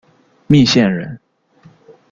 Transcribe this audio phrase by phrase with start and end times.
[0.47, 1.19] 密县人。